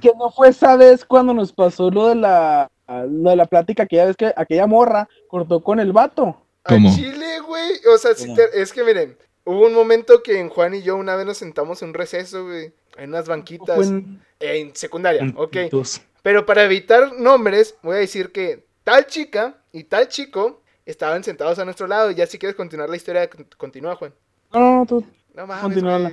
[0.00, 3.82] que no fue esa vez cuando nos pasó lo de la, lo de la plática,
[3.84, 6.40] aquella vez que aquella morra cortó con el vato.
[6.62, 6.88] ¿Cómo?
[6.90, 7.72] A Chile, güey.
[7.94, 10.96] O sea, sí te- es que miren, hubo un momento que en Juan y yo
[10.96, 13.88] una vez nos sentamos en un receso, güey, en unas banquitas.
[13.88, 15.52] En- En secundaria, ok.
[15.70, 16.00] Puntos.
[16.22, 21.58] Pero para evitar nombres, voy a decir que tal chica y tal chico estaban sentados
[21.58, 22.10] a nuestro lado.
[22.12, 24.14] Ya si quieres continuar la historia, con- continúa, Juan.
[24.52, 25.04] No, no, tú,
[25.34, 26.12] No mames, Continúala.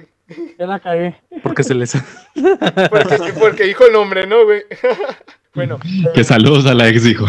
[0.58, 1.22] Ya la cagué.
[1.44, 1.94] Porque se les.
[2.90, 4.64] Porque, porque dijo el nombre, ¿no, güey?
[5.54, 5.80] bueno,
[6.14, 7.26] Que saludos a la ex, dijo.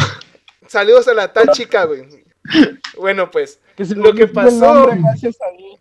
[0.66, 2.04] saludos a la tal chica, güey.
[2.98, 5.80] Bueno, pues, Que se Lo que el pasó- nombre, gracias a Dios.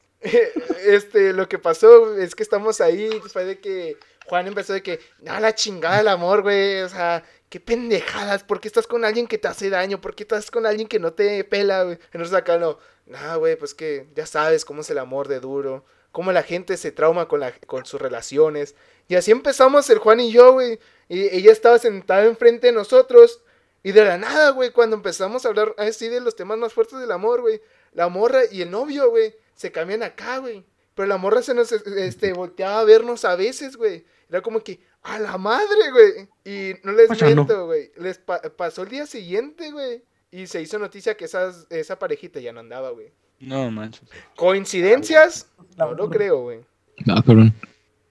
[0.85, 4.99] este, lo que pasó es que estamos ahí, fue de que Juan empezó de que,
[5.21, 9.27] no, la chingada del amor, güey, o sea, qué pendejadas, ¿por qué estás con alguien
[9.27, 10.01] que te hace daño?
[10.01, 11.99] ¿Por qué estás con alguien que no te pela, güey?
[12.11, 15.85] Entonces acá no, nah, güey, pues que ya sabes cómo es el amor de duro,
[16.15, 18.73] cómo la gente se trauma con, la, con sus relaciones.
[19.09, 23.41] Y así empezamos el Juan y yo, güey, y ella estaba sentada enfrente de nosotros,
[23.83, 26.99] y de la nada, güey, cuando empezamos a hablar así de los temas más fuertes
[26.99, 27.59] del amor, güey,
[27.91, 30.63] la morra y el novio, güey, se cambian acá, güey.
[30.93, 34.05] Pero la morra se nos este, volteaba a vernos a veces, güey.
[34.29, 36.29] Era como que, a la madre, güey.
[36.45, 37.91] Y no les Oye, miento, güey.
[37.97, 40.01] Les pa- pasó el día siguiente, güey.
[40.31, 43.11] Y se hizo noticia que esas, esa parejita ya no andaba, güey.
[43.39, 44.03] No manches.
[44.35, 45.49] ¿Coincidencias?
[45.77, 46.59] No lo creo, güey.
[47.05, 47.53] No, cabrón.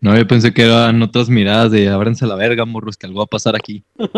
[0.01, 3.25] No, yo pensé que eran otras miradas de ábranse la verga, morros, que algo va
[3.25, 3.83] a pasar aquí.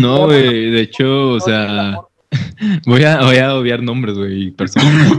[0.00, 1.96] No, güey, de hecho, o sea,
[2.86, 5.12] voy a, voy a obviar nombres, güey, personas.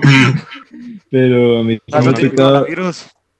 [1.09, 2.65] Pero a mí sí me, ha tocado,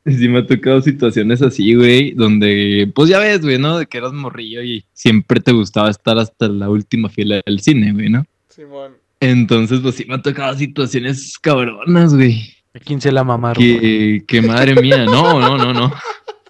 [0.06, 3.78] sí me ha tocado situaciones así, güey, donde, pues ya ves, güey, ¿no?
[3.78, 7.92] De que eras morrillo y siempre te gustaba estar hasta la última fila del cine,
[7.92, 8.26] güey, ¿no?
[8.50, 8.94] Simón.
[9.20, 12.54] Entonces, pues sí me ha tocado situaciones cabronas, güey.
[12.74, 13.62] ¿A quién se la mamaron?
[13.62, 15.94] Que, que madre mía, no, no, no, no.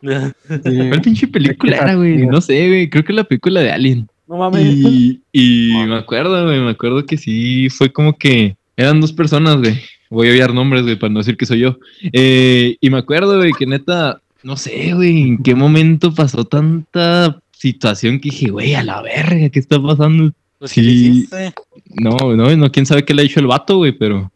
[0.61, 2.25] ¿Cuál pinche película era, güey?
[2.25, 2.89] No sé, güey.
[2.89, 4.07] Creo que la película de Alien.
[4.27, 4.65] No mames.
[4.65, 6.59] Y, y me acuerdo, güey.
[6.59, 9.79] Me acuerdo que sí fue como que eran dos personas, güey.
[10.09, 11.79] Voy a obviar nombres, güey, para no decir que soy yo.
[12.13, 17.39] Eh, y me acuerdo, güey, que neta, no sé, güey, en qué momento pasó tanta
[17.51, 20.31] situación que dije, güey, a la verga, ¿qué está pasando?
[20.59, 21.53] Pues sí, hiciste.
[22.01, 24.31] No, no, no, quién sabe qué le ha hecho el vato, güey, pero.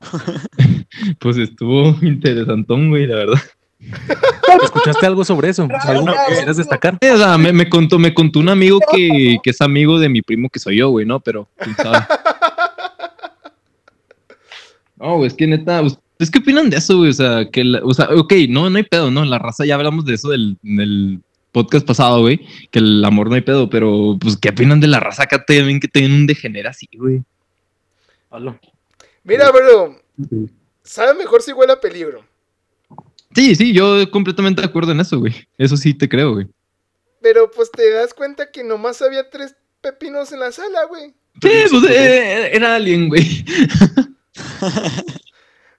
[1.18, 3.40] pues estuvo interesantón, güey, la verdad.
[4.62, 5.68] ¿Escuchaste algo sobre eso?
[5.82, 6.98] ¿Algo que quisieras destacar?
[7.00, 10.22] O sea, me, me contó, me contó un amigo que, que es amigo de mi
[10.22, 11.20] primo que soy yo, güey, ¿no?
[11.20, 11.98] Pero, quién sabe.
[14.98, 17.10] No, güey, es que neta, ¿ustedes qué opinan de eso, güey?
[17.10, 19.24] O sea, que, la- o sea, ok, no, no hay pedo, ¿no?
[19.24, 21.20] La raza, ya hablamos de eso del, del
[21.56, 25.00] podcast pasado, güey, que el amor no hay pedo, pero, pues, ¿qué opinan de la
[25.00, 27.22] raza acá también que tienen un degenera así, güey?
[29.24, 29.98] Mira, bro.
[30.82, 32.22] Sabe mejor si huele a peligro.
[33.34, 35.32] Sí, sí, yo completamente de acuerdo en eso, güey.
[35.56, 36.46] Eso sí te creo, güey.
[37.22, 41.14] Pero pues te das cuenta que nomás había tres pepinos en la sala, güey.
[41.40, 43.46] Sí, pues eh, era alguien, güey.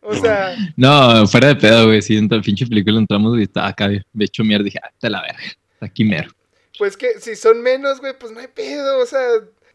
[0.01, 2.01] O sea, No, fuera de pedo, güey.
[2.01, 4.63] Sí, en la pinche película entramos y estaba acá de hecho mierda.
[4.63, 5.43] Dije, ah, te la verga.
[5.79, 6.31] Aquí mero.
[6.77, 8.99] pues que si son menos, güey, pues no hay pedo.
[8.99, 9.19] O sea,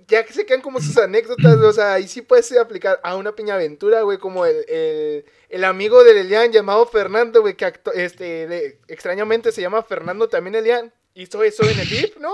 [0.08, 3.32] ya que se quedan como sus anécdotas, o sea, ahí sí puedes aplicar a una
[3.32, 8.46] piñaventura, güey, como el, el, el amigo de Elian llamado Fernando, güey, que acto- este,
[8.48, 10.92] de- extrañamente se llama Fernando también Elian.
[11.14, 12.32] Hizo eso en el VIP, ¿no?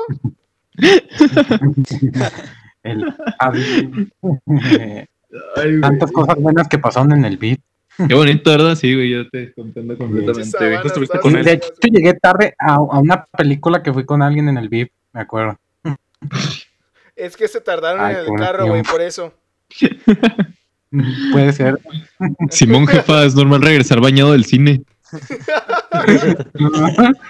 [2.85, 3.05] El.
[5.81, 7.59] Tantas cosas buenas que pasaron en el beat.
[8.07, 8.77] Qué bonito, ¿verdad?
[8.77, 9.11] Sí, güey.
[9.11, 11.45] Yo te comprendo completamente, él.
[11.45, 14.93] De hecho, llegué tarde a, a una película que fui con alguien en el VIP,
[15.13, 15.59] me acuerdo.
[17.17, 19.33] Es que se tardaron Ay, en el carro, güey, por eso.
[21.33, 21.79] Puede ser.
[22.51, 24.83] Simón, jefa, es normal regresar bañado del cine.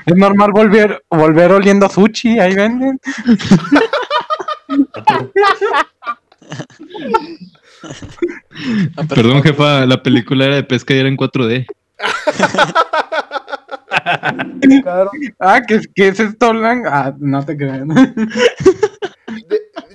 [0.06, 3.00] Es normal volver, volver oliendo a sushi, ahí venden.
[8.96, 11.66] Ah, Perdón, jefa, la película era de pesca y era en 4D.
[14.84, 15.08] Cabrón.
[15.38, 16.86] Ah, ¿qué, es- qué es esto, Blanc?
[16.88, 17.88] Ah, no te crean.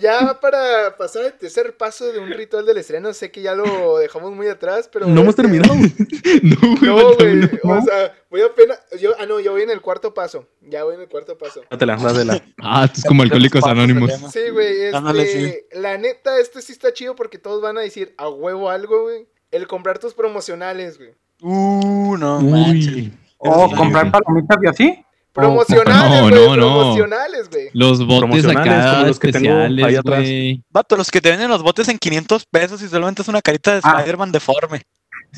[0.03, 3.97] Ya para pasar al tercer paso de un ritual del estreno, sé que ya lo
[3.99, 5.07] dejamos muy atrás, pero...
[5.07, 5.73] No hemos terminado.
[6.43, 7.79] No, güey, No, uno.
[7.79, 8.79] o sea, voy apenas...
[8.99, 10.45] Yo, ah, no, yo voy en el cuarto paso.
[10.61, 11.61] Ya voy en el cuarto paso.
[11.69, 12.43] Dátela, dátela.
[12.61, 14.11] Ah, esto es como Alcohólicos Anónimos.
[14.31, 18.13] Sí, güey, este, Ándale, la neta, este sí está chido porque todos van a decir
[18.17, 19.27] a huevo algo, güey.
[19.51, 21.11] El comprar tus promocionales, güey.
[21.41, 22.93] Uh, no manches.
[22.93, 24.11] Uy, O Sí, comprar sí.
[24.11, 25.05] palomitas y así.
[25.33, 26.73] Promocionales, no, güey, no, no.
[26.79, 27.69] promocionales, güey.
[27.73, 30.23] los botes Promocionales, acá como los que tengo ahí atrás.
[30.69, 33.73] Vato, los que te venden los botes en 500 pesos y solamente es una carita
[33.73, 33.95] de Ah.
[33.99, 34.81] Spider-Man deforme.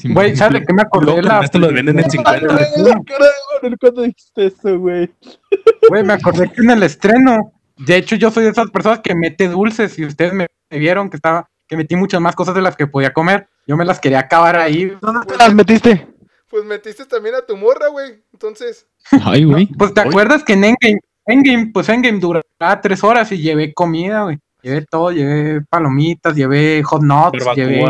[0.03, 0.35] Güey.
[0.35, 1.05] ¿sabes de qué me acordé?
[1.05, 2.31] Luego La, esto lo venden en 50.
[2.31, 2.55] Ay, güey,
[2.93, 3.31] la cara de
[3.61, 5.09] Manuel cuando dijiste eso, güey.
[5.87, 9.15] Güey, me acordé que en el estreno, de hecho yo soy de esas personas que
[9.15, 12.61] mete dulces y ustedes me, me vieron que estaba, que metí muchas más cosas de
[12.61, 13.47] las que podía comer.
[13.65, 14.95] Yo me las quería acabar ahí.
[15.01, 16.05] ¿Dónde te las metiste?
[16.55, 18.23] Pues metiste también a tu morra, güey.
[18.31, 18.87] Entonces,
[19.25, 19.65] Ay, güey.
[19.77, 24.23] Pues te acuerdas que en Endgame, Endgame, pues Endgame duraba tres horas y llevé comida,
[24.23, 24.39] güey.
[24.61, 27.83] Llevé todo, llevé palomitas, llevé hot nuts, llevé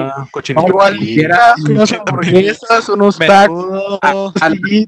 [1.19, 3.67] era- unas hamburguesas, unos tacos.
[3.67, 4.33] Menudo, a,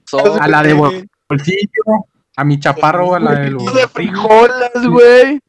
[0.10, 1.84] sopa, a la de bolsillo,
[2.36, 5.40] a mi chaparro, a la de los de frijoles, güey.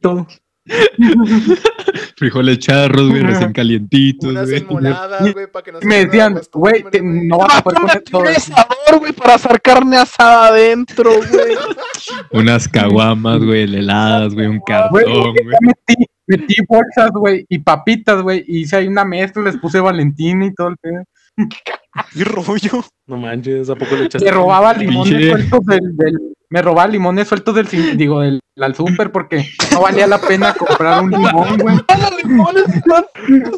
[2.17, 4.61] Frijoles charros, güey, recién calientitos, unas güey.
[4.61, 8.21] enmoladas, güey, para que no Y me decían, güey, no vas a poder comer todo
[8.21, 8.53] un eso.
[8.53, 11.55] asador, güey, para hacer carne asada adentro, güey.
[12.31, 15.45] Unas caguamas, güey, heladas, güey, un Güey, cartón, güey.
[15.45, 19.79] ya metí, metí bolsas, güey, y papitas, güey, y hice ahí una mezcla, les puse
[19.79, 21.03] Valentina y todo el pedo.
[22.13, 22.83] ¿Qué rollo?
[23.07, 24.25] No manches, ¿a poco le echaste?
[24.25, 27.67] Me robaba Pinche- sueltos del, del- me robaba limones sueltos del,
[27.97, 31.75] digo, del, al súper porque no valía la pena comprar un limón, güey.
[31.99, 33.05] Los limones están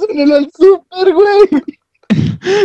[0.10, 1.64] en el al súper, güey.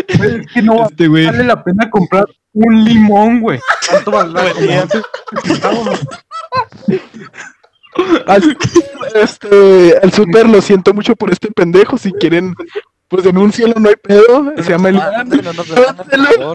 [0.08, 3.61] Es que no Este, vale la pena comprar un limón, güey.
[3.88, 4.52] ¿Cuánto valdrá?
[4.52, 5.02] Como 11
[5.44, 6.00] centavos.
[8.26, 8.56] Al-
[9.14, 11.96] Este, el súper, lo siento mucho por este pendejo.
[11.99, 12.55] Si quieren,
[13.08, 14.52] pues denúncialo, no hay pedo.
[14.56, 15.00] Se llama el.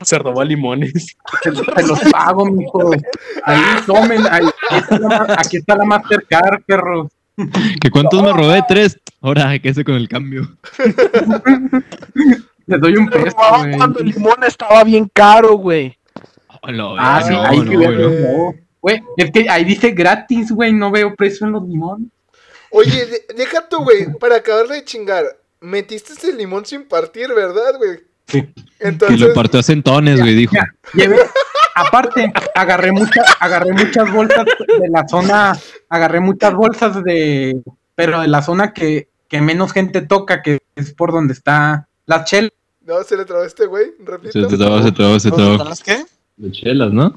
[0.04, 1.16] Se roba limones.
[1.44, 2.92] Te, los pago, mijo.
[3.44, 7.10] Ahí tomen, ahí, aquí está la, ma- aquí está la Mastercard, perro.
[7.82, 8.62] ¿Que cuántos me robé?
[8.68, 9.00] Tres.
[9.22, 10.48] Ahora, ¿qué hace con el cambio?
[12.68, 13.78] Les doy un peso, güey.
[13.78, 15.98] Cuando el limón estaba bien caro, güey.
[16.62, 18.62] Oh, no, Ah, sí, no, ahí no, güey.
[18.82, 22.08] Güey, es que ahí dice gratis, güey, no veo precio en los limones.
[22.72, 25.26] Oye, de- deja tú, güey, para acabarle de chingar.
[25.62, 28.00] Metiste ese limón sin partir, ¿verdad, güey?
[28.28, 28.42] Sí.
[28.44, 30.56] Que Entonces, lo partió a centones, güey, dijo.
[30.56, 31.18] Ya, llevé,
[31.76, 35.58] aparte, agarré muchas, agarré muchas bolsas de la zona,
[35.90, 37.62] agarré muchas bolsas de,
[37.96, 42.26] pero de la zona que, que menos gente toca, que es por donde está las
[42.26, 42.52] chelas.
[42.82, 44.48] no, se le trabó a este güey, Se repito.
[44.48, 45.70] te trabó, se trabó, se ¿Dónde trabó.
[45.70, 46.04] las qué?
[46.38, 47.14] De chelas, ¿no?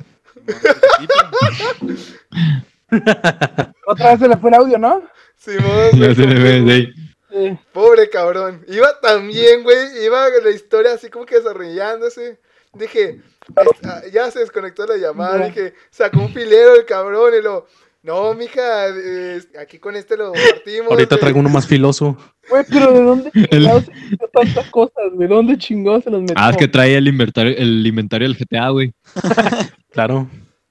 [3.87, 5.03] Otra vez se le fue el audio, ¿no?
[5.37, 5.63] Simón,
[5.93, 7.01] Ya güey, se le ve, sí.
[7.35, 7.59] Sí.
[7.73, 8.65] Pobre cabrón.
[8.69, 10.05] Iba también, güey.
[10.05, 12.39] Iba la historia así como que desarrollándose.
[12.75, 13.21] Dije,
[13.57, 15.47] ah, ya se desconectó la llamada.
[15.47, 17.67] Dije, sacó un filero el cabrón y lo.
[18.03, 20.91] No, mija, eh, aquí con este lo partimos.
[20.93, 21.21] Ahorita güey".
[21.21, 22.17] traigo uno más filoso.
[22.51, 25.05] Güey, pero ¿de dónde El- se metió tantas cosas?
[25.17, 26.35] ¿De dónde chingados se los metió?
[26.39, 28.93] Ah, es que trae el inventario, el inventario del GTA, güey.
[29.91, 30.29] Claro.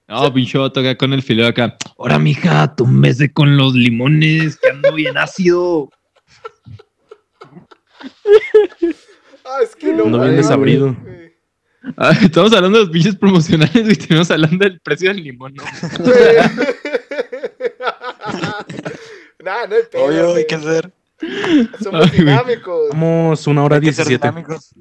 [0.08, 1.76] No, pinche vato acá con el fileo acá.
[1.98, 5.90] Ahora, mija, túmbese con los limones, que ando bien ácido.
[9.46, 10.06] Ah, es que no.
[10.06, 10.96] No desabrido.
[11.04, 11.34] güey.
[11.98, 15.64] Ah, estamos hablando de los pinches promocionales y estamos hablando del precio del limón, ¿no?
[16.00, 16.38] Güey.
[19.44, 20.06] nah, no hay pedo.
[20.06, 20.38] Obvio, güey.
[20.38, 20.94] hay que ser,
[21.84, 22.88] Somos Ay, dinámicos.
[22.92, 24.28] Vamos una hora hay que ser 17.
[24.30, 24.74] dinámicos.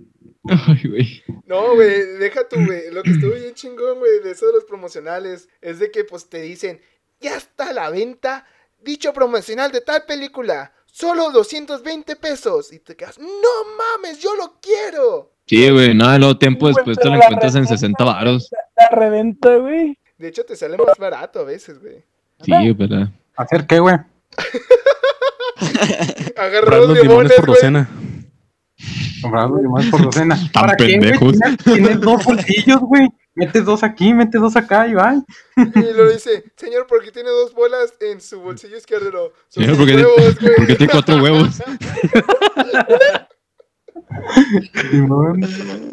[0.49, 1.25] Ay, güey.
[1.47, 2.93] No, güey, deja tú, güey.
[2.93, 6.29] Lo que estuvo bien chingón, güey, de eso de los promocionales, es de que, pues,
[6.29, 6.81] te dicen,
[7.21, 8.47] ya está a la venta
[8.81, 12.73] dicho promocional de tal película, solo 220 pesos.
[12.73, 13.27] Y te quedas, no
[13.77, 15.33] mames, yo lo quiero.
[15.47, 18.49] Sí, güey, no, luego tiempo Güey, después te lo encuentras en reventa- 60 varos.
[18.77, 19.99] La reventa, güey.
[20.17, 22.05] De hecho, te sale más barato a veces, güey.
[22.45, 23.09] Sí, pero...
[23.37, 23.97] ¿Hacer qué, güey?
[26.37, 27.89] Agarrar los los limones limones, por docena.
[29.21, 30.37] Comprar los limones por docena.
[30.53, 31.01] Tan ¿Para qué, güey?
[31.01, 31.33] pendejos.
[31.39, 33.09] Tienes, tienes dos bolsillos, güey.
[33.35, 35.15] Metes dos aquí, metes dos acá y va.
[35.57, 39.33] Y lo dice, señor, porque tiene dos bolas en su bolsillo izquierdo.
[39.49, 40.55] Son Señor, porque- huevos, güey.
[40.57, 41.63] porque tiene cuatro huevos.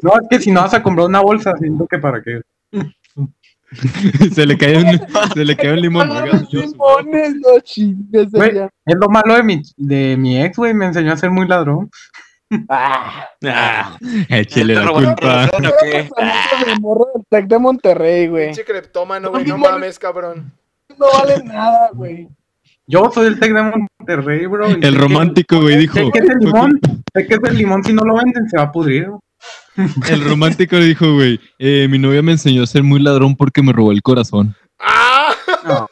[0.01, 2.41] No, es que si no vas a comprar una bolsa, siento que para qué.
[4.33, 4.99] se le cae un,
[5.33, 6.09] se le cae un limón.
[6.51, 8.27] limones, no chingues.
[8.85, 10.73] Es lo malo de mi, de mi ex, güey.
[10.73, 11.89] Me enseñó a ser muy ladrón.
[12.69, 13.97] Ah, Ah,
[14.29, 15.49] Échele ¿Te la culpa.
[15.53, 16.09] o qué?
[16.17, 18.45] amigos del morro del Tec de Monterrey, güey.
[18.47, 20.51] Pinche creptómano, güey, no mames, cabrón.
[20.97, 22.27] No vale nada, güey.
[22.87, 23.61] Yo soy el Tec de
[23.99, 24.67] Monterrey, bro.
[24.67, 25.93] El romántico, güey, dijo.
[25.99, 26.79] Sé que ese limón,
[27.13, 29.09] sé que ese limón si no lo venden se va a pudrir.
[30.09, 33.71] El romántico dijo, güey, eh, mi novia me enseñó a ser muy ladrón porque me
[33.71, 34.55] robó el corazón.
[34.79, 35.33] ¡Ah!
[35.65, 35.87] No.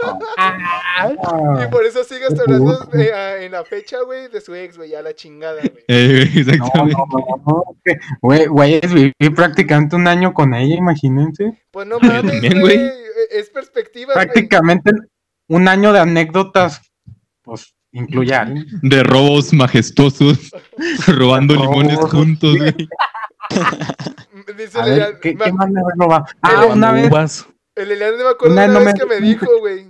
[1.00, 4.89] Y Ah, por eso sigas hablando ah, en la fecha, güey, de su ex, güey,
[4.89, 5.84] ya la chingada, güey.
[5.88, 6.94] Eh, no, exactamente.
[6.98, 11.62] no, no, no, es Güey, güey, viví prácticamente un año con ella, imagínense.
[11.72, 12.77] Pues no mames, también, güey.
[12.77, 12.92] güey.
[13.32, 14.25] Es perspectiva, güey.
[14.25, 14.92] Prácticamente
[15.50, 16.82] un año de anécdotas,
[17.44, 18.66] pues, a alguien.
[18.82, 20.51] De robos majestuosos,
[21.08, 21.70] robando Robos.
[21.77, 22.75] limones juntos, güey.
[24.58, 26.25] dice A el ver, Elian, ¿qué, más me robado?
[26.42, 27.10] Ah, una vez.
[27.10, 27.48] Uvas.
[27.75, 29.88] el Elian me acuerdo Una una, no vez me- que me dijo, güey,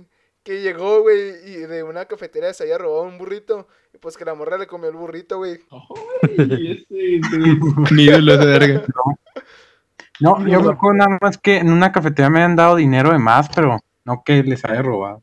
[0.48, 3.68] que llegó, güey, y de una cafetería se había robado un burrito.
[3.92, 5.58] Y pues que la morra le comió el burrito, güey.
[5.70, 8.82] Ay, ese, ese, Mi ídolo ese verga.
[10.20, 13.18] No, yo me acuerdo nada más que en una cafetería me habían dado dinero de
[13.18, 15.22] más, pero no que les haya robado.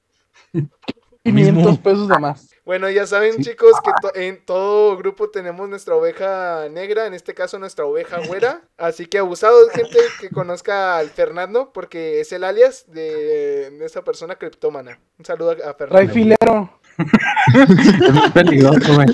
[1.23, 1.81] 500 Mismo.
[1.81, 2.54] pesos de más.
[2.65, 7.35] Bueno, ya saben, chicos, que to- en todo grupo tenemos nuestra oveja negra, en este
[7.35, 8.61] caso nuestra oveja güera.
[8.77, 14.03] Así que abusados, gente que conozca al Fernando, porque es el alias de, de esa
[14.03, 14.99] persona criptómana.
[15.19, 15.95] Un saludo a, a Fernando.
[15.95, 16.79] Raifilero.
[17.53, 19.07] Es muy peligroso, güey.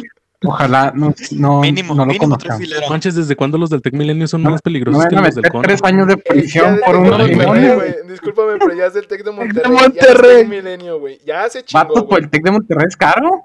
[0.43, 2.59] Ojalá no, no, Mínimo, no lo mínimo tres conozcamos.
[2.61, 2.89] fileros.
[2.89, 5.35] Manches, ¿desde cuándo los del Tech Milenio son No, más No peligrosos que a los
[5.35, 5.61] del Con?
[5.61, 7.75] tres años de prisión por Tec de unos Monterrey, limones.
[7.75, 7.95] güey.
[8.09, 9.53] Discúlpame, pero ya es del Tec de Monterrey.
[9.53, 10.37] de Ya es Monterrey.
[10.37, 11.19] Tec Milenio, güey.
[11.25, 12.23] Ya se chingó, Vato, pues güey.
[12.23, 13.43] el Tec de Monterrey es caro.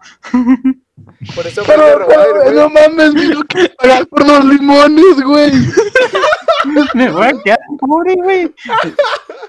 [1.35, 4.45] Por eso fue Pero, de robar, pero, no mames, me lo que pagar por los
[4.47, 5.53] limones, güey.
[6.95, 8.53] Me voy a quedar pobre, güey.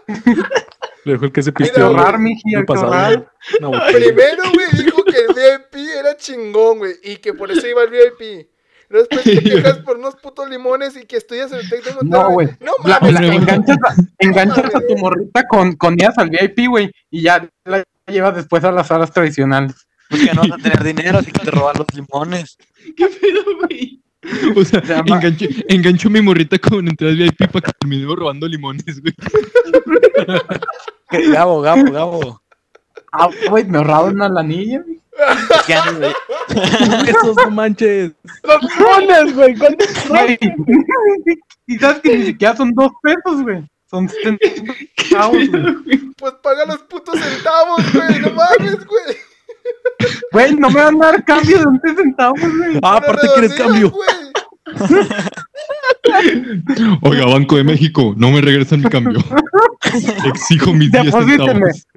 [1.07, 1.87] Le dejó el que se pisteó.
[1.87, 3.31] ahorrar, miji, hay ahorrar.
[3.61, 3.87] Botella.
[3.97, 7.89] Primero, güey, dijo que el VIP era chingón, güey, y que por eso iba al
[7.89, 8.47] VIP.
[8.89, 12.21] Después te quejas por unos putos limones y que estudias en el Tec de Monterrey.
[12.23, 12.47] No, güey.
[12.61, 13.37] No La- mames, la- güey.
[13.37, 17.83] enganchas a, enganchas a tu morrita con, con ideas al VIP, güey, y ya la
[18.07, 19.87] llevas después a las salas tradicionales.
[20.09, 22.57] Porque no vas a tener dinero, así que te roban los limones.
[22.95, 24.01] ¿Qué pedo, güey?
[24.55, 28.47] O sea, Se llama- engancho, engancho mi morrita con entradas VIP para que termine robando
[28.47, 29.13] limones, güey.
[31.31, 32.41] Gabo, Gabo, Gabo.
[33.11, 34.81] Ah, güey, me ahorraron una lanilla.
[34.81, 35.01] güey.
[35.67, 36.13] ¿Qué güey?
[37.07, 38.11] Esos no manches.
[38.43, 39.57] Los güey.
[39.57, 40.09] ¿cuántos son?
[40.09, 40.37] Güey.
[41.67, 43.65] Y sabes que ni siquiera son dos pesos, güey.
[43.89, 45.99] Son 70 centavos, güey.
[46.17, 48.19] Pues paga los putos centavos, güey.
[48.19, 49.17] No mames, güey.
[50.31, 52.79] Güey, no me van a dar cambio de 11 centavos, güey.
[52.83, 53.91] Ah, aparte quieres cambio.
[53.91, 54.07] güey.
[57.01, 59.19] Oiga, Banco de México, no me regresan mi cambio.
[60.25, 61.45] Exijo mis 10 Deposíteme.
[61.45, 61.87] centavos.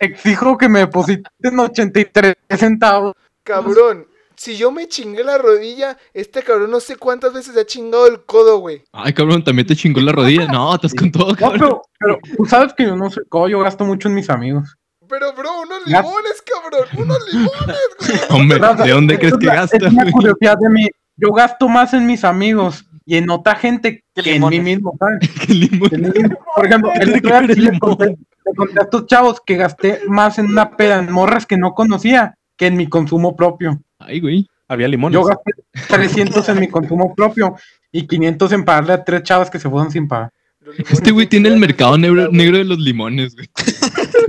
[0.00, 3.14] Exijo que me depositen 83 centavos.
[3.42, 4.06] Cabrón,
[4.36, 8.06] si yo me chingué la rodilla, este cabrón no sé cuántas veces se ha chingado
[8.06, 8.82] el codo, güey.
[8.92, 10.46] Ay, cabrón, también te chingó la rodilla.
[10.46, 11.58] No, estás con todo, No, cabrón.
[11.60, 14.76] pero, pero tú sabes que yo no sé cómo yo gasto mucho en mis amigos.
[15.08, 16.88] Pero, bro, unos limones, cabrón.
[16.96, 18.20] Unos limones, güey.
[18.40, 20.88] Hombre, ¿de dónde es crees que una- gasta, Es una curiosidad de mí.
[21.16, 24.92] Yo gasto más en mis amigos y en otra gente ¿Qué que en mí mismo.
[24.98, 27.80] Por ejemplo, el otro día ver el sí le limón.
[27.80, 31.56] conté, le conté a estos chavos que gasté más en una peda en morras que
[31.56, 33.80] no conocía que en mi consumo propio.
[33.98, 34.48] Ay, güey.
[34.68, 35.14] Había limones.
[35.14, 35.52] Yo gasté
[35.88, 37.56] 300 en mi consumo propio
[37.92, 40.30] y 500 en pagarle a tres chavas que se fueron sin pagar.
[40.78, 43.48] Este güey tiene el mercado negro, negro de los limones, güey.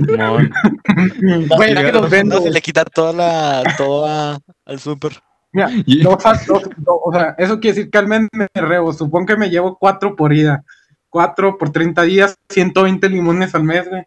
[0.00, 0.52] Limón.
[1.56, 2.40] Güey, es que los vendo.
[2.42, 5.12] Se le quita toda la, toda al súper.
[5.56, 8.46] Mira, Y- dos a- dos- dos- o sea, eso quiere decir que al mes me
[8.54, 8.92] rebo.
[8.92, 10.62] Supongo que me llevo cuatro por ida.
[11.08, 14.02] Cuatro por 30 días, 120 limones al mes, güey.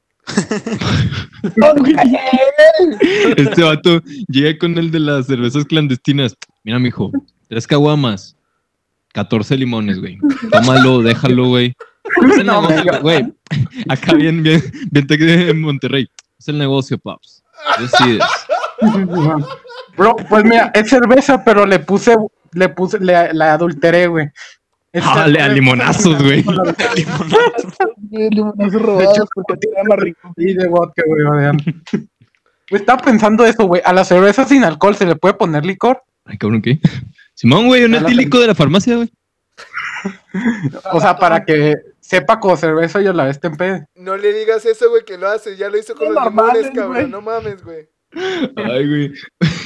[3.37, 6.35] Este vato llega con el de las cervezas clandestinas.
[6.63, 7.11] Mira, mijo,
[7.47, 8.35] tres caguamas,
[9.13, 10.19] 14 limones, güey.
[10.51, 11.73] Tómalo, déjalo, güey.
[12.29, 13.33] Es el No, negocio, me- güey.
[13.87, 16.07] Acá bien, bien, bien de Monterrey.
[16.37, 17.43] Es el negocio, paps.
[17.79, 18.23] Decides.
[19.99, 22.15] Bro, pues mira, es cerveza, pero le puse,
[22.53, 24.27] le puse, le, la adulteré, güey.
[25.03, 26.43] Ah, le- a limonazos, güey.
[28.11, 30.33] Limones robados porque te da más rico.
[30.37, 31.57] Sí, de vodka, güey, vean.
[31.91, 33.81] Güey, Estaba pensando eso, güey.
[33.85, 36.01] A la cerveza sin alcohol se le puede poner licor.
[36.25, 36.79] Ay, cabrón, ¿qué?
[37.33, 39.09] Simón, güey, un etílico de la farmacia, güey.
[40.93, 43.85] O sea, para que sepa como cerveza y a la vez te empede.
[43.95, 45.57] No le digas eso, güey, que lo hace.
[45.57, 46.93] Ya lo hizo con Son los normales, limones, cabrón.
[46.93, 47.07] güey.
[47.09, 47.89] No mames, güey.
[48.55, 49.13] Ay, güey.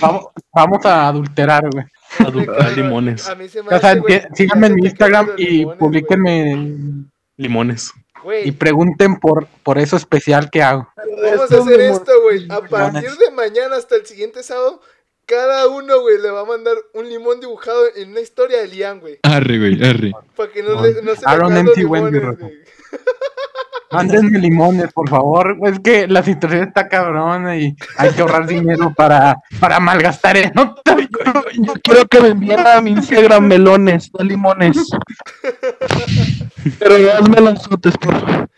[0.07, 1.85] Vamos, vamos a adulterar, güey.
[2.19, 3.27] Adulterar limones.
[3.27, 5.77] A mí se me O sea, güey, síganme en te Instagram y limones, güey.
[5.79, 7.05] publiquenme
[7.37, 7.91] Limones.
[8.23, 10.87] Güey, y pregunten por, por eso especial que hago.
[10.95, 12.47] Vamos a hacer limones- esto, güey.
[12.49, 14.79] A partir de mañana hasta el siguiente sábado,
[15.25, 18.99] cada uno, güey, le va a mandar un limón dibujado en una historia de Lian,
[18.99, 19.19] güey.
[19.23, 20.11] Arre, güey, arre.
[20.35, 22.53] Para que no, le, no se le Aaron caigan los MT Wendy, limones, güey.
[23.93, 25.57] Mándenme limones, por favor.
[25.63, 30.73] Es que la situación está cabrona y hay que ahorrar dinero para, para malgastar cosas.
[31.53, 34.89] Yo quiero que me envíen a mi Instagram melones, no limones.
[36.79, 38.49] Pero no melonzotes, por favor.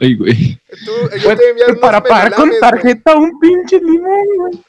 [0.00, 0.60] Ay, güey.
[0.84, 2.82] Tú, yo Pues, te voy a enviar unos para pagar con melalames, güey.
[2.82, 4.62] tarjeta un pinche limón, güey.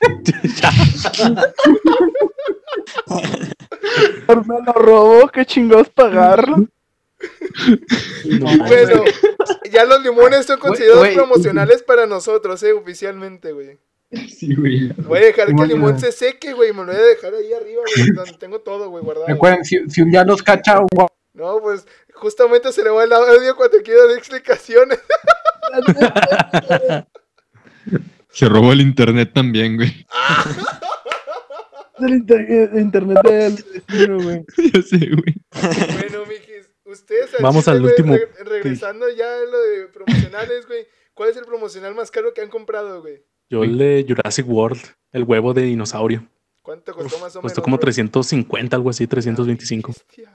[4.26, 6.66] Por me lo robó, qué chingados pagarlo.
[8.40, 9.04] Bueno,
[9.72, 11.16] ya los limones son considerados güey.
[11.16, 13.78] promocionales para nosotros, eh, oficialmente, güey.
[14.30, 14.88] Sí, güey.
[14.98, 16.72] Voy a dejar que el limón se seque, güey.
[16.74, 19.28] Me lo voy a dejar ahí arriba, güey, donde tengo todo, güey, guardado.
[19.28, 20.88] Recuerden, si, si un día los cacha, un
[21.34, 25.00] No, pues Justamente se le va el audio cuando quiero dar explicaciones.
[28.32, 30.06] Se robó el internet también, güey.
[32.00, 34.46] El inter- el internet del güey.
[34.74, 35.36] Ya sé, güey.
[35.52, 36.49] Bueno, mijis,
[36.90, 38.14] ustedes al Vamos chile, al último.
[38.16, 40.86] re- regresando ya a lo de promocionales, güey.
[41.14, 43.24] ¿Cuál es el promocional más caro que han comprado, güey?
[43.50, 44.82] Yo el de Jurassic World,
[45.12, 46.28] el huevo de dinosaurio.
[46.62, 47.42] ¿Cuánto costó más o menos?
[47.52, 47.82] Costó como bro?
[47.86, 49.92] 350, algo así, 325.
[49.92, 50.34] Hostia.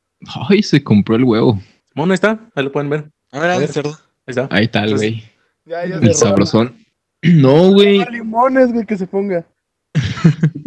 [0.49, 1.61] Ay, se compró el huevo.
[1.95, 3.05] Bueno, ahí está, ahí lo pueden ver.
[3.31, 3.69] A ver, A ver.
[3.73, 3.91] cerdo.
[4.27, 4.49] Ahí está.
[4.51, 5.23] Ahí está güey.
[5.65, 6.77] Ya, ya El sabrosón.
[7.23, 8.05] No, güey.
[8.11, 9.47] Limones, güey, que se ponga.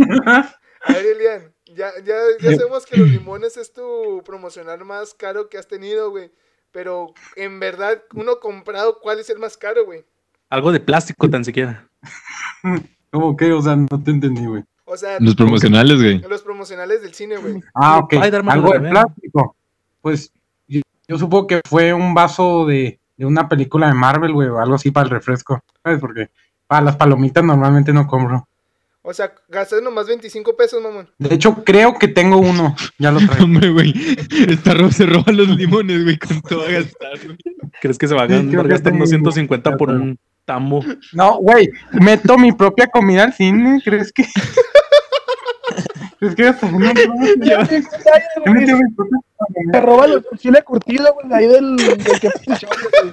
[0.07, 5.47] A ver, Elian, ya, ya, ya sabemos que los limones es tu promocional más caro
[5.47, 6.31] que has tenido, güey.
[6.71, 10.03] Pero en verdad, uno comprado, ¿cuál es el más caro, güey?
[10.49, 11.87] Algo de plástico tan siquiera.
[13.11, 13.51] ¿Cómo que?
[13.53, 14.63] O sea, no te entendí, güey.
[14.85, 16.19] O sea, Los promocionales, güey.
[16.19, 17.61] los promocionales del cine, güey.
[17.73, 18.13] Ah, ok.
[18.47, 19.55] Algo de plástico.
[20.01, 20.31] Pues
[20.67, 24.59] yo, yo supongo que fue un vaso de, de una película de Marvel, güey, o
[24.59, 25.59] algo así para el refresco.
[25.83, 25.99] ¿Sabes?
[25.99, 26.29] Porque
[26.67, 28.47] para las palomitas normalmente no compro.
[29.09, 31.09] O sea, gastas nomás 25 pesos, mamón.
[31.17, 32.75] De hecho, creo que tengo uno.
[32.99, 33.43] Ya lo traigo.
[33.45, 33.93] Hombre, güey.
[34.49, 36.17] Esta se roba los limones, güey.
[36.19, 37.37] ¿Cuánto va a gastar, güey?
[37.81, 39.31] ¿Crees que se va a Sí, gastar tengo unos uno.
[39.31, 40.83] 150 por un tambo?
[41.13, 43.81] No, güey, meto mi propia comida al cine.
[43.85, 44.25] ¿Crees que.?
[46.19, 46.91] ¿Crees que hasta no, no,
[48.43, 49.81] comida?
[49.81, 53.11] roba los chile curtido, güey, ahí del, del que puso, güey.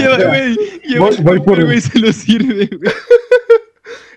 [0.00, 0.56] Lleva, güey.
[0.84, 1.66] Lleva Voy- el voy por Burger, él.
[1.66, 1.80] güey.
[1.80, 2.92] Se lo sirve, güey.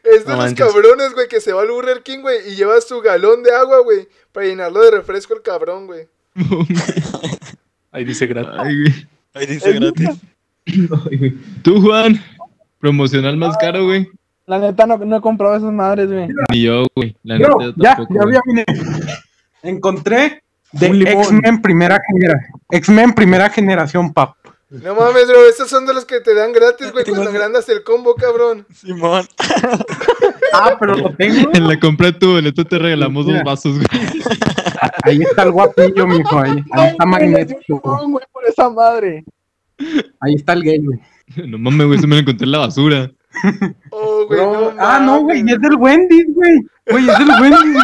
[0.04, 0.66] Es de No los manches.
[0.68, 3.82] cabrones, güey, que se va al Burger King, güey, y lleva su galón de agua,
[3.84, 6.08] güey, para llenarlo de refresco el cabrón, güey.
[7.92, 8.52] Ahí dice gratis.
[8.58, 9.08] Ay, güey.
[9.34, 10.10] Ahí dice gratis.
[10.68, 11.40] Ay.
[11.64, 12.20] Tú, Juan.
[12.80, 14.08] Promocional más caro, güey.
[14.48, 16.28] La neta no, no he comprado esas madres, güey.
[16.52, 17.16] Ni yo, güey.
[17.24, 18.34] La neta, yo ya, tampoco, ya, güey.
[18.34, 18.66] ya vine.
[19.62, 20.88] Encontré de.
[20.88, 22.62] X-Men primera generación.
[22.72, 24.36] X-Men primera generación, pap.
[24.72, 27.84] No mames, bro, esos son de los que te dan gratis, güey, cuando agrandas el
[27.84, 28.66] combo, cabrón.
[28.74, 29.28] Simón.
[30.54, 31.50] Ah, pero lo tengo.
[31.54, 33.88] En la compra de tu boleto te regalamos dos vasos, güey.
[35.04, 36.38] Ahí está el guapillo, mijo.
[36.38, 37.56] Ahí, ahí está Magneto.
[37.70, 39.24] No, güey, por esa madre.
[40.20, 41.00] Ahí está el gay, güey.
[41.48, 42.00] No mames, güey.
[42.00, 43.12] Eso me lo encontré en la basura.
[43.92, 46.60] Oh, güey, no ah, no, güey, es del Wendy's, güey.
[46.90, 47.84] Güey, es del Wendy's.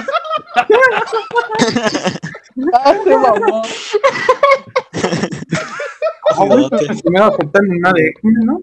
[2.74, 3.62] Ah, se mamó.
[6.30, 6.70] Ah, pero
[7.04, 8.62] primero aceptan una de ¿no?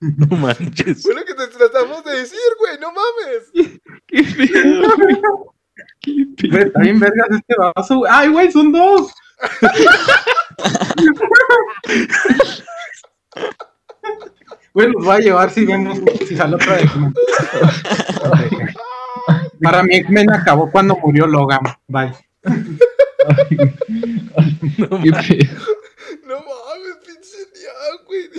[0.00, 1.02] No manches.
[1.02, 3.50] Fue lo que te tratamos de decir, güey, no mames.
[4.06, 5.16] Qué pedo, güey.
[6.00, 6.50] Qué pedo.
[6.50, 7.98] Güey, está bien vergas este vaso.
[7.98, 8.10] güey.
[8.14, 9.12] Ay, güey, son dos.
[14.74, 17.14] Güey, los voy a llevar si vemos si sale otra de X-Men.
[19.62, 21.60] Para mí X-Men acabó cuando murió Logan.
[21.86, 22.12] Bye.
[24.78, 27.72] No mames, pinche día,
[28.06, 28.30] güey.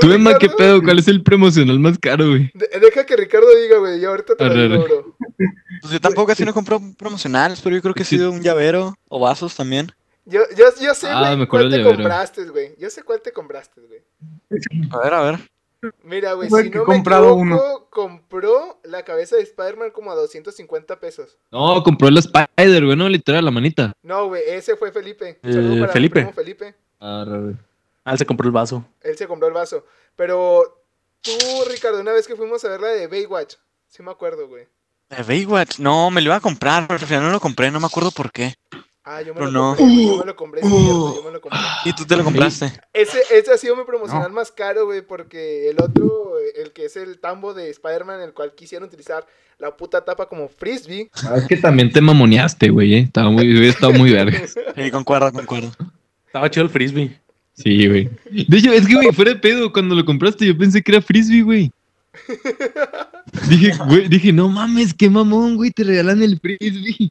[0.00, 0.82] Tú, Emma, ¿qué pedo?
[0.82, 2.50] ¿Cuál es el promocional más caro, güey?
[2.54, 5.16] De- deja que Ricardo diga, güey, y ahorita te lo Arre, digo, bro.
[5.80, 8.94] Pues yo tampoco así no compro promocionales, pero yo creo que ha sido un llavero
[9.08, 9.92] o vasos también.
[10.24, 12.74] Yo, yo, yo sé, Ah, güey, me acuerdo cuál te compraste, güey.
[12.78, 14.00] Yo sé cuál te compraste, güey.
[14.90, 15.38] A ver, a ver.
[16.04, 20.14] Mira, güey, si que no me comprado equivoco, compró la cabeza de Spider-Man como a
[20.14, 21.38] 250 pesos.
[21.50, 22.96] No, compró el Spider, güey.
[22.96, 23.92] No, literal, la manita.
[24.02, 25.40] No, güey, ese fue Felipe.
[25.42, 26.20] Eh, para mi Felipe.
[26.20, 26.74] primo Felipe.
[27.00, 27.24] Ah.
[28.04, 28.84] Ah, él se compró el vaso.
[29.00, 29.84] Él se compró el vaso.
[30.16, 30.82] Pero
[31.20, 31.30] tú,
[31.70, 33.54] Ricardo, una vez que fuimos a ver la de Baywatch,
[33.88, 34.66] sí me acuerdo, güey.
[35.08, 35.78] De Baywatch.
[35.78, 38.10] No, me lo iba a comprar, pero al final no lo compré, no me acuerdo
[38.10, 38.54] por qué.
[39.04, 39.76] Ah, yo me Pero lo no.
[39.76, 41.60] compré, yo me lo compré, sí, cierto, yo me lo compré.
[41.84, 42.72] Y tú te lo compraste.
[42.92, 46.96] Ese, ese ha sido mi promocional más caro, güey, porque el otro, el que es
[46.96, 49.26] el tambo de Spider-Man, el cual quisieron utilizar
[49.58, 51.10] la puta tapa como frisbee.
[51.24, 52.94] Ah, es que también te mamoneaste, güey.
[52.94, 52.98] eh.
[53.00, 54.40] Estaba muy, hubiera estado muy verga.
[54.76, 55.70] Sí, concuerdo, concuerdo.
[56.26, 57.18] Estaba chido el frisbee.
[57.54, 58.10] Sí, güey.
[58.30, 61.02] De hecho, es que, güey, fuera de pedo, cuando lo compraste, yo pensé que era
[61.02, 61.70] frisbee, güey.
[63.48, 67.10] Dije, güey, dije, no mames, qué mamón, güey, te regalan el frisbee.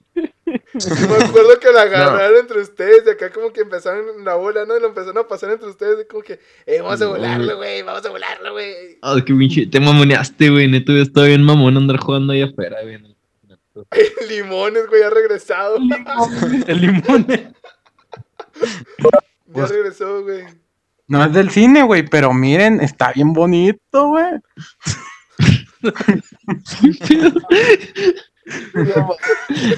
[0.73, 4.35] Yo me acuerdo que la agarraron entre ustedes, de acá como que empezaron en la
[4.35, 4.77] bola, ¿no?
[4.77, 8.05] Y lo empezaron a pasar entre ustedes, como que, eh, vamos a volarlo, güey, vamos
[8.05, 8.97] a volarlo, güey.
[9.01, 10.69] Ah, qué pinche, te mamoneaste, güey.
[10.69, 12.99] Neto, ya estaba bien mamón andar jugando ahí afuera, güey.
[14.29, 15.77] Limones, güey, ha regresado.
[16.67, 17.27] El limón.
[19.53, 20.45] Ya regresó, güey.
[21.07, 24.39] No es del cine, güey, pero miren, está bien bonito, güey.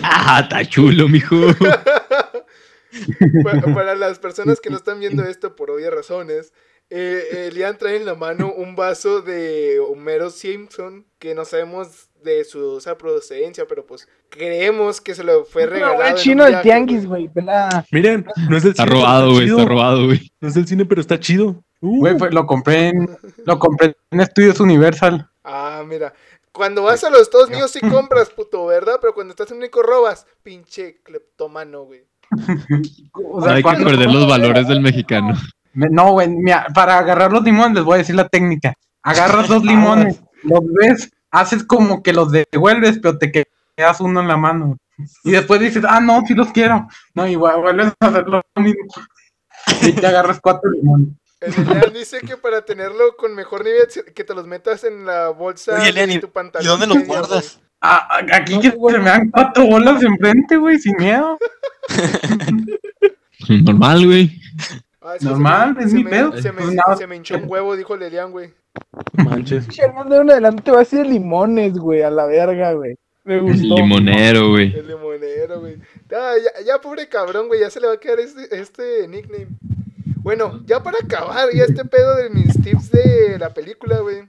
[0.03, 1.35] Ah, está chulo, mijo.
[3.43, 6.53] para, para las personas que no están viendo esto por obvias razones,
[6.89, 12.43] eh, Elian trae en la mano un vaso de Homero Simpson que no sabemos de
[12.45, 16.03] su procedencia, pero pues creemos que se lo fue No, regalado.
[16.05, 17.29] en un chino del tianguis, güey.
[17.91, 18.95] Miren, no es del Está cine.
[18.95, 19.57] robado, güey, chido.
[19.59, 20.31] está robado, güey.
[20.39, 21.63] No es del cine, pero está chido.
[21.81, 23.09] Uh, Güey, pues lo compré en,
[23.45, 25.29] lo compré en Estudios Universal.
[25.43, 26.13] Ah, mira.
[26.53, 28.99] Cuando vas a los Estados Unidos sí compras, puto, ¿verdad?
[29.01, 30.25] Pero cuando estás en México robas.
[30.43, 32.05] Pinche cleptomano, güey.
[33.13, 35.33] O sea, hay que perder los valores del mexicano.
[35.73, 38.73] Me- No, güey, mira, para agarrar los limones les voy a decir la técnica.
[39.01, 44.27] Agarras dos limones, los ves, haces como que los devuelves, pero te quedas uno en
[44.27, 44.77] la mano.
[45.23, 46.87] Y después dices, ah, no, sí los quiero.
[47.15, 48.85] No, igual vuelves a hacer lo mismo.
[49.81, 51.09] Y te agarras cuatro limones.
[51.45, 55.29] El Elian dice que para tenerlo con mejor nivel, que te los metas en la
[55.29, 56.65] bolsa Oye, Elian, de ¿y- tu pantalón.
[56.65, 57.59] ¿Y dónde los guardas?
[57.81, 61.37] Ah, ah, aquí que se me dan cuatro bolas enfrente, güey, sin miedo.
[63.65, 64.31] Normal, güey.
[65.01, 66.41] Ah, Normal, se me- es se mi me- pedo.
[66.41, 68.53] Se me, Pues se me hinchó un huevo, dijo el Elian, güey.
[69.13, 69.65] manches.
[69.75, 72.95] Fernando de en adelante te va a decir limones, güey, a la verga, güey.
[73.25, 73.75] Me El gustó.
[73.75, 74.73] limonero, güey.
[74.73, 75.75] El limonero, güey.
[76.13, 79.47] Ah, ya, ya, pobre cabrón, güey, ya se le va a quedar este, este nickname.
[80.23, 84.23] Bueno, ya para acabar, ya este pedo de mis tips de la película, güey.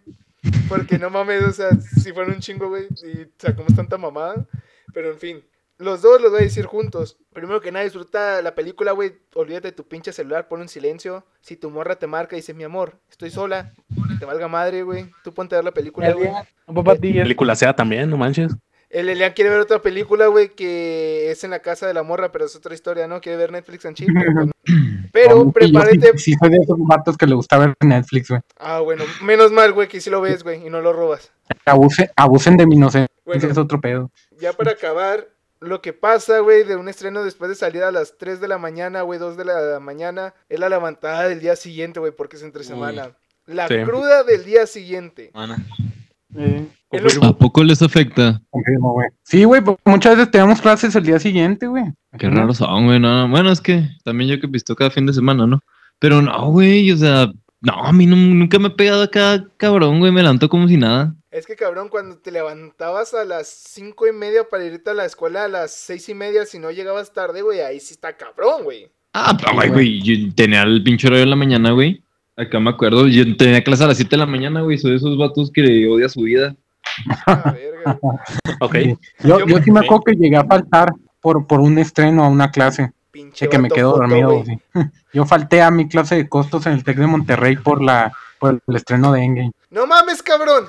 [0.69, 4.45] Porque no mames, o sea, si fueron un chingo, güey, y sacamos tanta mamada.
[4.93, 5.45] Pero en fin,
[5.79, 7.17] los dos los voy a decir juntos.
[7.33, 9.13] Primero que nada, disfruta la película, güey.
[9.35, 11.25] Olvídate de tu pinche celular, pon en silencio.
[11.41, 13.73] Si tu morra te marca y dice, mi amor, estoy sola,
[14.09, 15.13] que te valga madre, güey.
[15.23, 16.29] Tú ponte a ver la película, güey.
[16.67, 18.53] Papá, ti, Película sea también, no manches.
[18.91, 22.31] El Elian quiere ver otra película, güey, que es en la casa de la morra,
[22.31, 23.21] pero es otra historia, ¿no?
[23.21, 24.13] Quiere ver Netflix and chill.
[24.13, 24.53] Pero, no.
[25.13, 26.13] Pero yo prepárate.
[26.19, 28.41] Sí, sí soy de esos vatos que le gusta ver Netflix, güey.
[28.59, 31.33] Ah, bueno, menos mal, güey, que sí lo ves, güey, y no lo robas.
[31.67, 33.49] Abusen, abusen de mi inocencia, Bueno.
[33.49, 34.11] es otro pedo.
[34.39, 35.29] Ya para acabar,
[35.61, 38.59] lo que pasa, güey, de un estreno después de salir a las 3 de la
[38.59, 42.43] mañana, güey, 2 de la mañana, es la levantada del día siguiente, güey, porque es
[42.43, 42.67] entre Uy.
[42.67, 43.11] semana.
[43.47, 43.77] La Sí.
[43.85, 45.31] cruda del día siguiente.
[45.35, 45.59] Mana.
[46.37, 46.67] Eh,
[47.23, 48.41] ¿A poco les afecta?
[49.25, 51.85] Sí, güey, pues, muchas veces tenemos clases el día siguiente, güey.
[52.19, 53.01] Qué raros son, güey.
[53.01, 53.29] No, no.
[53.31, 55.61] Bueno, es que también yo que pisto cada fin de semana, ¿no?
[55.99, 59.99] Pero no, güey, o sea, no, a mí no- nunca me he pegado acá, cabrón,
[59.99, 60.13] güey.
[60.13, 61.15] Me levanto como si nada.
[61.33, 65.05] Es que cabrón, cuando te levantabas a las cinco y media para irte a la
[65.05, 68.63] escuela a las seis y media, si no llegabas tarde, güey, ahí sí está cabrón,
[68.63, 68.89] güey.
[69.13, 72.04] Ah, pero, güey, güey, yo tenía el pinche horario en la mañana, güey.
[72.37, 74.77] Acá me acuerdo, yo tenía clase a las 7 de la mañana, güey.
[74.79, 76.55] Soy de esos vatos que odia su vida.
[77.27, 77.99] Verga.
[78.61, 78.75] Ok.
[79.23, 82.51] Yo, Yo- sí me acuerdo que llegué a faltar por, por un estreno a una
[82.51, 82.93] clase.
[83.11, 84.43] Pinche De que me quedo dormido.
[84.43, 84.45] güey.
[84.45, 84.59] sí.
[85.13, 88.61] Yo falté a mi clase de costos en el TEC de Monterrey por la por
[88.67, 89.53] el estreno de Endgame.
[89.71, 90.65] No mames, cabrón.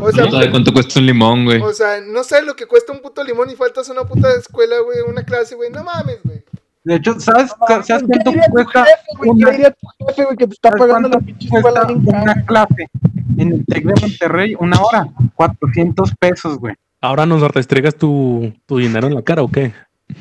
[0.00, 1.60] O sea, No sabe cuánto cuesta un limón, güey.
[1.60, 4.28] o sea, no sabes lo que cuesta un puto limón y faltas a una puta
[4.34, 5.70] escuela, güey, una clase, güey.
[5.70, 6.42] No mames, güey.
[6.88, 9.30] De hecho, ¿sabes, ¿sabes ¿Qué cuánto diría tu cuesta jefe, güey?
[9.36, 12.46] ¿Qué una, diría tu jefe, güey, que te está ¿sabes pagando la pinche escuela una
[12.46, 12.88] clase
[13.36, 14.56] en el TEC de Monterrey?
[14.58, 16.74] Una hora, 400 pesos, güey.
[17.02, 19.74] Ahora nos restregas tu, tu dinero en la cara o qué?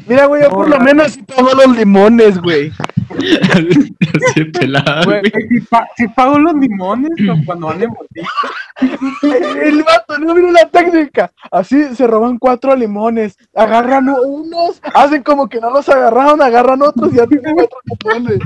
[0.09, 2.73] Mira, güey, yo por lo menos sí pago los limones, güey.
[4.31, 5.47] Así pelada, Güey, güey.
[5.49, 7.11] si, pa- si pago los limones
[7.45, 7.91] cuando van en.
[9.63, 11.31] El vato, no mira la técnica.
[11.51, 17.11] Así se roban cuatro limones, agarran unos, hacen como que no los agarraron, agarran otros
[17.13, 18.39] y ya tienen cuatro limones.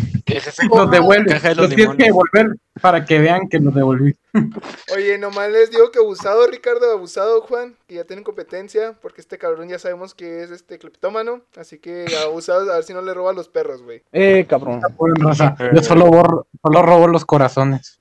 [0.74, 1.26] Los devuelven.
[1.32, 4.14] Caja de Los los tienes que devolver para que vean que los devolví.
[4.96, 9.38] Oye, nomás les digo que abusado, Ricardo, abusado, Juan, que ya tienen competencia, porque este
[9.38, 13.12] cabrón ya sabemos que es este cleptómano, así que abusado, a ver si no le
[13.12, 14.02] roba a los perros, güey.
[14.12, 14.80] Eh, cabrón.
[14.96, 18.00] Joder, raza, Yo solo, borro, solo robo los corazones.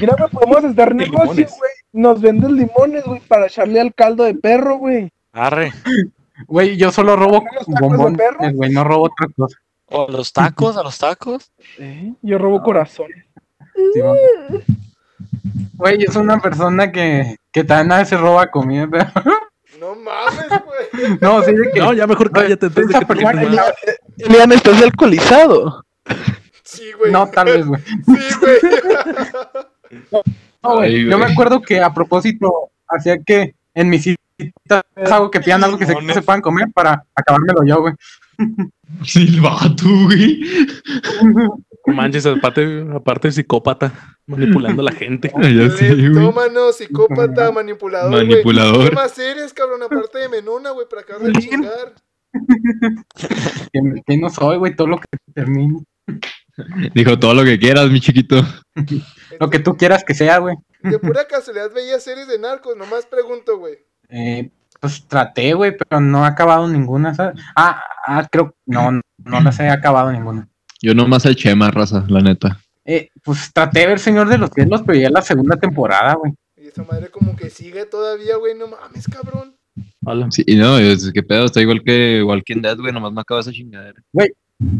[0.00, 1.56] Mira, güey, podemos estar De negocio, limones.
[1.58, 1.70] güey.
[1.92, 5.10] Nos venden limones, güey, para echarle al caldo de perro, güey.
[5.32, 5.72] Arre.
[6.46, 8.38] Güey, yo solo robo ¿Los bombones, perro?
[8.54, 9.56] güey, no robo otra cosa.
[9.90, 11.50] O los tacos, a los tacos.
[11.78, 13.26] Eh, yo robo corazones.
[13.74, 14.00] Sí.
[15.74, 18.86] Güey, es una persona que, que también a veces roba comida.
[18.90, 19.10] pero-
[19.80, 21.18] No mames, güey.
[21.20, 21.80] No, sí, de que.
[21.80, 23.42] No, ya mejor cállate de esa persona-.
[24.18, 25.84] Elian, ¿estás alcoholizado?
[26.62, 27.10] Sí, güey.
[27.10, 27.80] No, tal vez, güey.
[28.06, 28.58] Sí, güey.
[30.62, 35.30] No, güey, Ay, Yo me acuerdo que a propósito hacía que en mis citas hago
[35.30, 37.94] que pidan algo que se, que se puedan comer para acabármelo yo, güey.
[39.04, 40.40] Sí, el vato, güey.
[41.86, 45.32] No manches, aparte, aparte psicópata, manipulando a la gente.
[45.34, 45.68] Ah, Ya.
[46.12, 48.26] Tómano, psicópata, manipulador, güey.
[48.28, 48.88] Manipulador.
[48.88, 49.82] ¿Qué más eres, cabrón?
[49.82, 51.94] Aparte de menuna, güey, para acabar de chingar.
[54.06, 55.82] Que no soy, güey, todo lo que termine.
[56.94, 58.36] Dijo todo lo que quieras, mi chiquito.
[59.40, 60.56] Lo que tú quieras que sea, güey.
[60.82, 63.78] De pura casualidad veía series de narcos, nomás pregunto, güey.
[64.08, 67.40] Eh, pues traté, güey, pero no he acabado ninguna, ¿sabes?
[67.54, 70.48] Ah, ah, creo, no, no las he acabado ninguna.
[70.82, 72.58] Yo nomás el Chema, raza, la neta.
[72.84, 76.14] Eh, pues traté de ver Señor de los Cielos, pero ya es la segunda temporada,
[76.14, 76.32] güey.
[76.56, 78.56] Y esa madre como que sigue todavía, güey.
[78.56, 79.54] No mames, cabrón.
[80.04, 80.28] Hola.
[80.30, 83.40] Sí, y no, es que pedo, está igual que Walking Dead, güey, nomás no acaba
[83.40, 84.02] esa chingadera.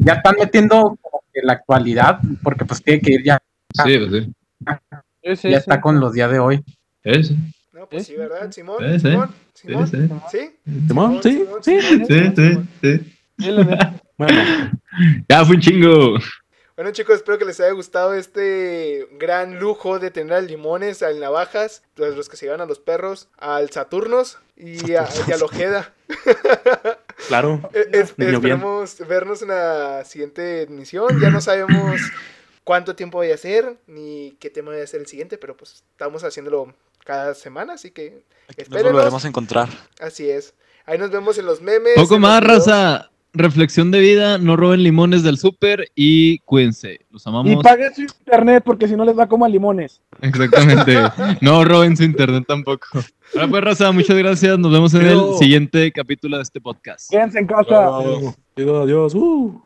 [0.01, 3.39] Ya están metiendo como que la actualidad, porque pues tiene que ir ya,
[3.85, 4.33] Sí, pues sí.
[5.23, 5.61] Sí, sí, ya sí.
[5.61, 6.65] está con los días de hoy.
[7.03, 7.35] Eso.
[7.81, 8.53] No, pues sí, ¿verdad?
[8.53, 9.01] Simón, Sí, sí.
[9.01, 9.89] Simón, Sí, Simón.
[9.89, 9.97] sí.
[10.31, 10.51] ¿Sí?
[10.87, 11.81] Simón, sí, Simón, sí.
[11.81, 12.15] Simón, Sí, Simón, sí,
[12.45, 12.69] Simón.
[12.83, 13.17] sí.
[13.39, 13.95] Sí, la neta.
[14.19, 14.71] Bueno,
[15.31, 16.19] Ya fue un chingo.
[16.77, 21.21] Bueno chicos, espero que les haya gustado este gran lujo de tener al Limones, al
[21.21, 25.43] Navajas, los, los que se llevan a los perros, al Saturnos y a, y al
[25.43, 25.95] Ojeda.
[27.29, 27.61] claro.
[27.73, 31.19] Eh, es- esperemos vernos en la siguiente emisión.
[31.21, 32.01] Ya no sabemos
[32.65, 35.85] cuánto tiempo voy a hacer ni qué tema voy a hacer el siguiente, pero pues
[35.93, 38.93] estamos haciéndolo cada semana, así que Nos espérenos.
[38.93, 39.69] volveremos a encontrar.
[40.01, 40.55] Así es.
[40.87, 41.93] Ahí nos vemos en los memes.
[41.97, 43.07] Poco más, raza.
[43.33, 47.07] Reflexión de vida, no roben limones del súper y cuídense.
[47.11, 47.63] Los Y amamos.
[47.63, 50.01] paguen su internet porque si no les va como a limones.
[50.21, 50.97] Exactamente.
[51.41, 52.87] No roben su internet tampoco.
[53.35, 54.59] Ahora pues, raza, muchas gracias.
[54.59, 57.09] Nos vemos en el siguiente capítulo de este podcast.
[57.09, 57.87] Quédense en casa.
[57.99, 58.35] Adiós.
[58.57, 59.15] Adiós.
[59.15, 59.63] Uh.